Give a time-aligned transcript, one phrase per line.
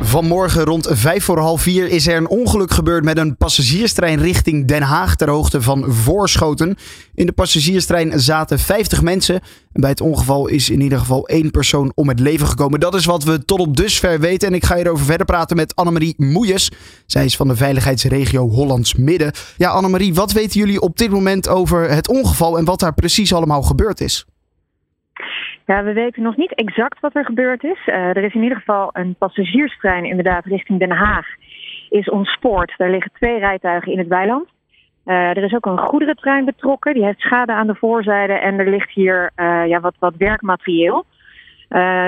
[0.00, 4.66] Vanmorgen rond vijf voor half vier is er een ongeluk gebeurd met een passagierstrein richting
[4.66, 6.76] Den Haag ter hoogte van Voorschoten.
[7.14, 9.34] In de passagierstrein zaten 50 mensen.
[9.72, 12.80] En bij het ongeval is in ieder geval één persoon om het leven gekomen.
[12.80, 14.48] Dat is wat we tot op dusver weten.
[14.48, 16.70] En ik ga hierover verder praten met Annemarie Moejes.
[17.06, 19.32] Zij is van de veiligheidsregio Hollands Midden.
[19.56, 23.34] Ja, Annemarie, wat weten jullie op dit moment over het ongeval en wat daar precies
[23.34, 24.26] allemaal gebeurd is?
[25.66, 27.86] Ja, we weten nog niet exact wat er gebeurd is.
[27.86, 31.26] Uh, er is in ieder geval een passagierstrein inderdaad richting Den Haag
[31.88, 32.74] is ontspoord.
[32.76, 34.48] Daar liggen twee rijtuigen in het weiland.
[35.06, 36.94] Uh, er is ook een goederentrein betrokken.
[36.94, 38.32] Die heeft schade aan de voorzijde.
[38.32, 41.04] En er ligt hier uh, ja, wat, wat werkmaterieel.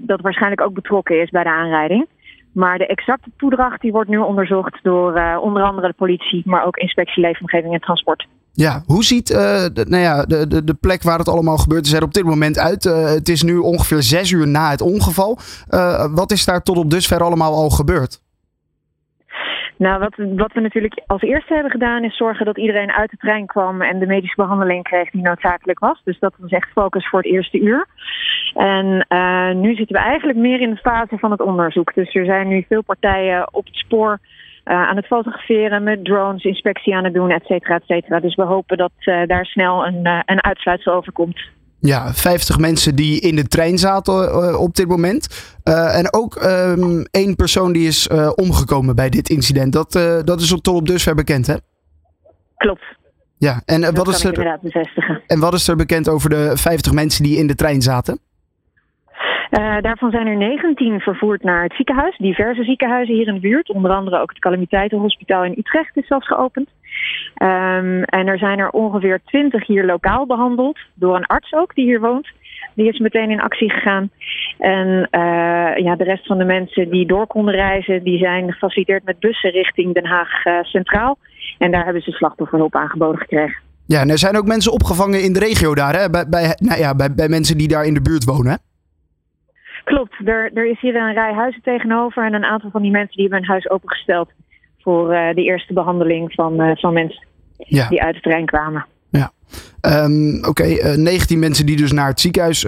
[0.00, 2.06] dat waarschijnlijk ook betrokken is bij de aanrijding.
[2.52, 6.76] Maar de exacte toedracht die wordt nu onderzocht door onder andere de politie, maar ook
[6.76, 8.26] inspectie leefomgeving en transport.
[8.54, 9.38] Ja, hoe ziet uh,
[9.72, 12.24] de, nou ja, de, de, de plek waar het allemaal gebeurt is er op dit
[12.24, 12.84] moment uit?
[12.84, 15.38] Uh, het is nu ongeveer zes uur na het ongeval.
[15.70, 18.20] Uh, wat is daar tot op dusver allemaal al gebeurd?
[19.76, 23.16] Nou, wat, wat we natuurlijk als eerste hebben gedaan is zorgen dat iedereen uit de
[23.16, 26.00] trein kwam en de medische behandeling kreeg die noodzakelijk was.
[26.04, 27.86] Dus dat was echt focus voor het eerste uur.
[28.54, 29.06] En
[29.60, 31.94] nu zitten we eigenlijk meer in de fase van het onderzoek.
[31.94, 34.31] Dus er zijn nu veel partijen op het spoor uh,
[34.64, 38.20] aan het fotograferen, met drones, inspectie aan het doen, et cetera, et cetera.
[38.20, 41.40] Dus we hopen dat uh, daar snel een, uh, een uitsluitsel over komt.
[41.80, 45.54] Ja, 50 mensen die in de trein zaten op dit moment.
[45.64, 49.72] en ook um, één persoon die is omgekomen bij dit incident.
[49.72, 49.92] Dat,
[50.24, 51.54] dat is tot op dusver bekend, hè?
[52.56, 52.84] Klopt.
[53.38, 54.58] Ja, en wat, is er,
[55.26, 58.20] en wat is er bekend over de 50 mensen die in de trein zaten?
[59.58, 62.16] Uh, daarvan zijn er 19 vervoerd naar het ziekenhuis.
[62.16, 63.70] Diverse ziekenhuizen hier in de buurt.
[63.70, 66.68] Onder andere ook het Calamiteitenhospitaal in Utrecht is zelfs geopend.
[67.42, 70.78] Um, en er zijn er ongeveer 20 hier lokaal behandeld.
[70.94, 72.28] Door een arts ook die hier woont.
[72.74, 74.10] Die is meteen in actie gegaan.
[74.58, 79.04] En uh, ja, de rest van de mensen die door konden reizen, die zijn gefaciliteerd
[79.04, 81.18] met bussen richting Den Haag uh, Centraal.
[81.58, 83.60] En daar hebben ze slachtofferhulp aangeboden gekregen.
[83.86, 86.10] Ja, en er zijn ook mensen opgevangen in de regio daar, hè?
[86.10, 88.52] Bij, bij, nou ja, bij, bij mensen die daar in de buurt wonen.
[88.52, 88.56] Hè?
[89.84, 93.16] Klopt, er, er is hier een rij huizen tegenover en een aantal van die mensen
[93.16, 94.30] die hebben hun huis opengesteld
[94.82, 97.26] voor uh, de eerste behandeling van, uh, van mensen
[97.56, 97.88] ja.
[97.88, 98.86] die uit de trein kwamen.
[99.10, 99.32] Ja,
[100.04, 100.48] um, oké.
[100.48, 102.66] Okay, uh, 19 mensen die dus naar het ziekenhuis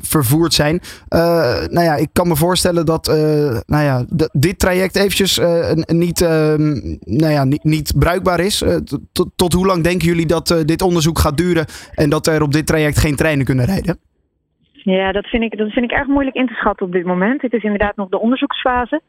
[0.00, 0.80] vervoerd zijn.
[1.08, 3.06] Nou ja, ik kan me voorstellen dat
[3.66, 5.40] nou ja, dit traject eventjes
[5.86, 8.64] niet, nou ja, niet, niet bruikbaar is.
[9.12, 12.52] tot, tot hoe lang denken jullie dat dit onderzoek gaat duren en dat er op
[12.52, 13.98] dit traject geen treinen kunnen rijden?
[14.84, 17.42] Ja, dat vind, ik, dat vind ik erg moeilijk in te schatten op dit moment.
[17.42, 19.00] Het is inderdaad nog de onderzoeksfase.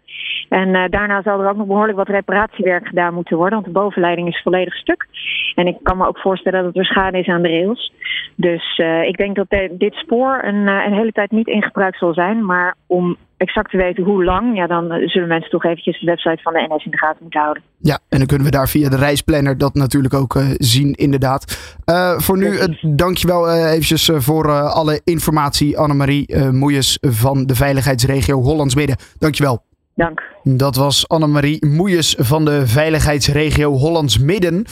[0.50, 3.53] En uh, daarna zal er ook nog behoorlijk wat reparatiewerk gedaan moeten worden.
[3.53, 5.08] Want de bovenleiding is volledig stuk.
[5.56, 7.94] En ik kan me ook voorstellen dat er schade is aan de rails.
[8.36, 11.64] Dus uh, ik denk dat de, dit spoor een, uh, een hele tijd niet in
[11.64, 12.46] gebruik zal zijn.
[12.46, 16.42] Maar om exact te weten hoe lang, ja, dan zullen mensen toch eventjes de website
[16.42, 17.64] van de NS in de gaten moeten houden.
[17.78, 21.74] Ja, en dan kunnen we daar via de reisplanner dat natuurlijk ook uh, zien, inderdaad.
[22.18, 28.98] Voor nu, dankjewel eventjes voor alle informatie, Annemarie Moejes van de veiligheidsregio Hollands Midden.
[29.20, 29.64] Dankjewel.
[29.96, 30.24] Dank.
[30.44, 34.66] Dat was Annemarie Moejes van de veiligheidsregio Hollands Midden.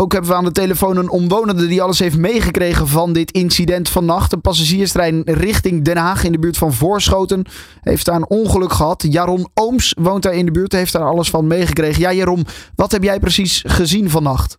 [0.00, 3.88] Ook hebben we aan de telefoon een omwonende die alles heeft meegekregen van dit incident
[3.88, 4.32] vannacht.
[4.32, 7.44] Een passagierstrein richting Den Haag in de buurt van Voorschoten
[7.80, 9.06] heeft daar een ongeluk gehad.
[9.10, 12.02] Jaron Ooms woont daar in de buurt, heeft daar alles van meegekregen.
[12.02, 12.44] Ja, Jaron,
[12.76, 14.58] wat heb jij precies gezien vannacht?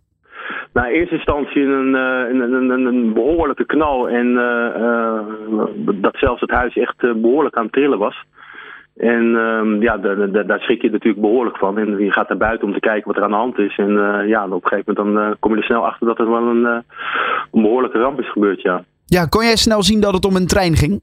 [0.72, 6.40] Nou, in eerste instantie een, een, een, een behoorlijke knal en uh, uh, dat zelfs
[6.40, 8.24] het huis echt behoorlijk aan het trillen was.
[8.96, 11.78] En um, ja, daar, schrik je natuurlijk behoorlijk van.
[11.78, 13.76] En je gaat naar buiten om te kijken wat er aan de hand is.
[13.76, 16.18] En uh, ja, op een gegeven moment dan, uh, kom je er snel achter dat
[16.18, 16.78] er wel een, uh,
[17.52, 18.84] een behoorlijke ramp is gebeurd, ja.
[19.06, 21.00] Ja, kon jij snel zien dat het om een trein ging?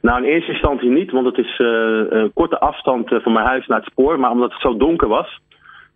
[0.00, 3.78] Nou, in eerste instantie niet, want het is een korte afstand van mijn huis naar
[3.78, 4.20] het spoor.
[4.20, 5.40] Maar omdat het zo donker was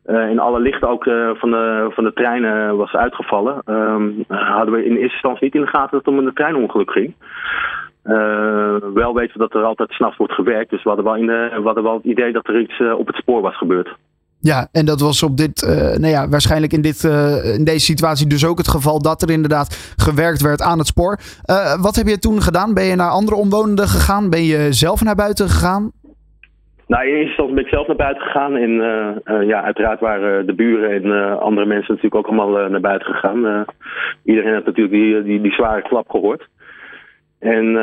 [0.05, 1.05] en alle lichten ook
[1.39, 3.63] van, de, van de trein was uitgevallen...
[3.67, 6.91] Um, hadden we in eerste instantie niet in de gaten dat het om een treinongeluk
[6.91, 7.15] ging.
[8.05, 10.71] Uh, wel weten we dat er altijd s'nachts wordt gewerkt.
[10.71, 13.07] Dus we hadden wel, in we hadden wel het idee dat er iets uh, op
[13.07, 13.97] het spoor was gebeurd.
[14.41, 17.05] Ja, en dat was op dit, uh, nou ja, waarschijnlijk in, dit,
[17.57, 21.19] in deze situatie dus ook het geval dat er inderdaad gewerkt werd aan het spoor.
[21.81, 22.75] wat heb je toen gedaan?
[22.75, 24.31] Ben je naar andere omwonenden gegaan?
[24.31, 25.93] Ben je zelf naar buiten gegaan?
[26.87, 28.57] Nou, in eerste instantie ben ik zelf naar buiten gegaan.
[28.57, 28.73] En
[29.47, 33.65] ja, uiteraard waren de buren en andere mensen natuurlijk ook allemaal naar buiten gegaan.
[34.25, 36.49] iedereen heeft natuurlijk die, die, die zware klap gehoord.
[37.43, 37.75] En uh,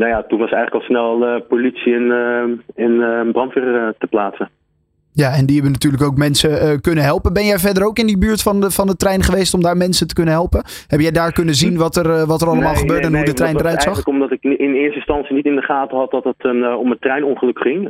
[0.00, 2.06] nou ja, toen was eigenlijk al snel uh, politie en,
[2.76, 4.50] uh, en brandweer te plaatsen.
[5.12, 7.32] Ja, en die hebben natuurlijk ook mensen kunnen helpen.
[7.32, 9.76] Ben jij verder ook in die buurt van de, van de trein geweest om daar
[9.76, 10.64] mensen te kunnen helpen?
[10.86, 13.56] Heb jij daar kunnen zien wat er, wat er allemaal gebeurde en hoe de trein
[13.56, 14.06] eruit zag?
[14.06, 16.98] omdat ik in eerste instantie niet in de gaten had dat het een, om een
[16.98, 17.82] treinongeluk ging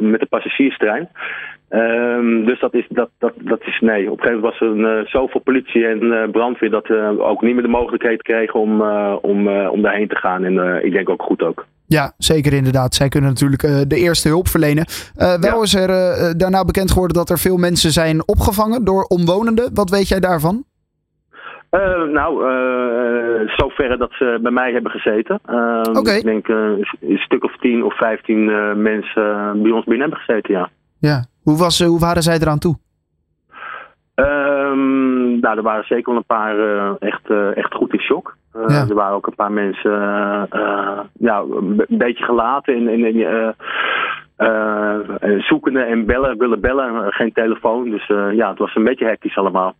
[0.00, 1.08] met de passagierstrein.
[1.70, 4.10] Um, dus dat is, dat, dat, dat is nee.
[4.10, 7.28] Op een gegeven moment was er uh, zoveel politie en uh, brandweer dat we uh,
[7.28, 8.82] ook niet meer de mogelijkheid kregen om,
[9.20, 10.44] om, om daarheen te gaan.
[10.44, 11.66] En ik denk ook goed ook.
[11.86, 12.94] Ja, zeker inderdaad.
[12.94, 14.84] Zij kunnen natuurlijk de eerste hulp verlenen.
[15.16, 15.62] wel ja.
[15.62, 15.88] is er
[16.38, 19.70] daarna bekend geworden dat er veel mensen zijn opgevangen door omwonenden.
[19.74, 20.64] Wat weet jij daarvan?
[22.12, 22.44] nou,
[23.46, 25.40] zoverre dat ze bij mij hebben gezeten.
[25.92, 26.16] Okay.
[26.16, 28.44] Ik denk een stuk of tien of vijftien
[28.82, 30.68] mensen bij ons binnen hebben gezeten, ja.
[30.98, 32.76] Ja, hoe, was, hoe waren zij eraan toe?
[34.14, 38.36] Um, nou, er waren zeker wel een paar uh, echt, uh, echt goed in shock.
[38.56, 38.86] Uh, ja.
[38.88, 39.90] Er waren ook een paar mensen
[41.18, 43.04] ja, een beetje gelaten in, in,
[45.20, 47.90] in zoekende en bellen, willen bellen, geen telefoon.
[47.90, 49.74] Dus ja, het was een beetje hectisch allemaal.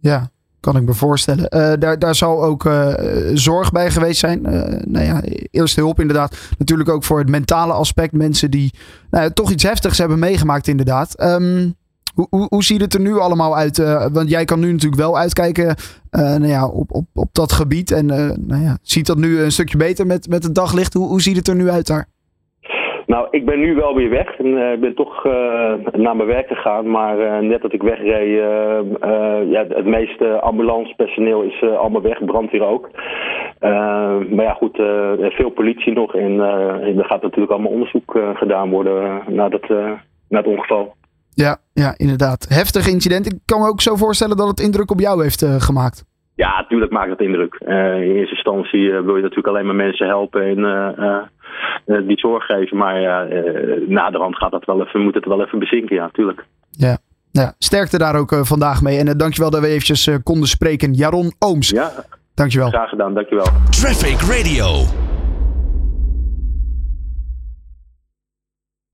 [0.00, 0.28] Ja,
[0.60, 1.56] kan ik me voorstellen.
[1.56, 2.94] Uh, daar, daar zal ook uh,
[3.32, 4.40] zorg bij geweest zijn.
[4.46, 6.36] Uh, nou ja, eerste hulp inderdaad.
[6.58, 8.12] Natuurlijk ook voor het mentale aspect.
[8.12, 8.74] Mensen die
[9.10, 11.22] nou toch iets heftigs hebben meegemaakt inderdaad.
[11.22, 11.74] Um,
[12.14, 13.76] hoe, hoe, hoe, ziet het er nu allemaal uit?
[14.12, 15.74] want jij kan nu natuurlijk wel uitkijken
[16.10, 17.90] nou ja, op, op, op dat gebied.
[17.90, 18.06] En
[18.46, 20.94] nou ja, ziet dat nu een stukje beter met, met het daglicht?
[20.94, 22.08] Hoe, hoe ziet het er nu uit daar?
[23.08, 24.36] Nou, ik ben nu wel weer weg.
[24.38, 25.32] En, ik ben toch uh,
[25.92, 26.90] naar mijn werk gegaan.
[26.90, 28.38] Maar uh, net dat ik wegreed,
[29.50, 32.24] ja, het meeste ambulancepersoneel is allemaal weg.
[32.24, 32.90] Brandweer ook.
[34.30, 34.76] maar ja, goed,
[35.34, 36.14] veel politie nog.
[36.14, 36.38] En
[36.98, 39.68] er gaat natuurlijk allemaal onderzoek gedaan worden naar, dat,
[40.28, 40.94] naar het ongeval.
[41.34, 42.46] Ja, ja, inderdaad.
[42.48, 43.26] Heftig incident.
[43.26, 46.07] Ik kan me ook zo voorstellen dat het indruk op jou heeft gemaakt.
[46.38, 47.54] Ja, natuurlijk maakt het indruk.
[47.54, 50.58] in eerste instantie wil je natuurlijk alleen maar mensen helpen en
[51.86, 52.76] uh, die zorg geven.
[52.76, 56.44] Maar ja, uh, naderhand gaat dat wel even, moet het wel even bezinken, ja, natuurlijk.
[56.70, 56.98] Ja.
[57.30, 58.98] Ja, sterkte daar ook uh, vandaag mee.
[58.98, 60.92] En uh, dankjewel dat we eventjes konden spreken.
[60.92, 61.70] Jaron Ooms.
[61.70, 61.90] Ja,
[62.34, 62.68] dankjewel.
[62.68, 63.46] Graag gedaan, dankjewel.
[63.70, 65.07] Traffic Radio.